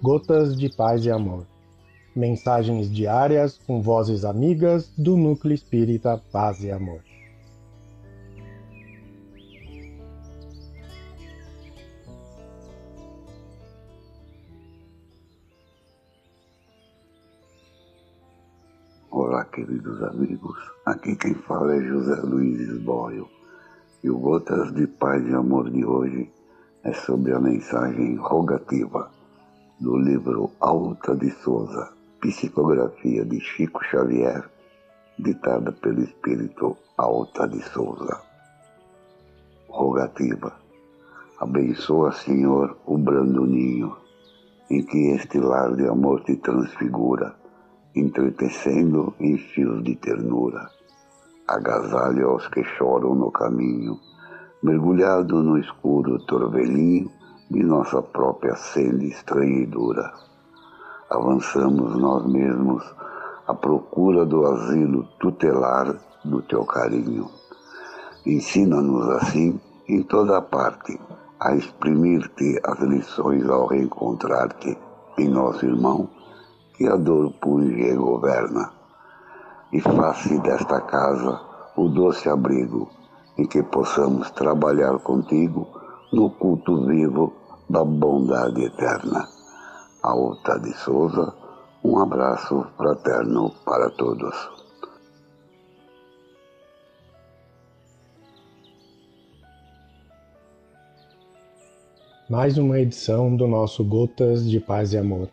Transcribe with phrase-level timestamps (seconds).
[0.00, 1.44] Gotas de Paz e Amor.
[2.14, 7.00] Mensagens diárias com vozes amigas do Núcleo Espírita Paz e Amor.
[19.10, 20.56] Olá, queridos amigos.
[20.86, 23.28] Aqui quem fala é José Luiz Esboio.
[24.04, 26.30] E o Gotas de Paz e Amor de hoje
[26.84, 29.17] é sobre a mensagem rogativa
[29.80, 34.42] do livro Alta de Souza, Psicografia de Chico Xavier,
[35.16, 38.20] ditada pelo espírito Alta de Souza.
[39.68, 40.52] Rogativa.
[41.38, 43.96] Abençoa, Senhor, o brando ninho,
[44.68, 47.36] em que este lar de amor te transfigura,
[47.94, 50.68] entretecendo em fios de ternura.
[51.46, 54.00] Agasalha aos que choram no caminho,
[54.60, 57.17] mergulhado no escuro torvelinho
[57.50, 60.12] de nossa própria senda estranha e dura.
[61.10, 62.84] Avançamos nós mesmos
[63.46, 65.94] à procura do asilo tutelar
[66.24, 67.30] do teu carinho.
[68.26, 71.00] Ensina-nos assim, em toda parte,
[71.40, 74.76] a exprimir-te as lições ao reencontrar-te
[75.16, 76.08] em nosso irmão,
[76.74, 78.72] que a dor punge e governa.
[79.72, 81.40] E faça desta casa
[81.76, 82.90] o doce abrigo
[83.38, 85.66] em que possamos trabalhar contigo
[86.12, 87.32] no culto vivo
[87.68, 89.28] da bondade eterna.
[90.02, 91.34] Alta de Souza,
[91.84, 94.34] um abraço fraterno para todos.
[102.30, 105.28] Mais uma edição do nosso Gotas de Paz e Amor.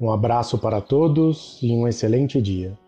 [0.00, 2.78] Um abraço para todos e um excelente dia.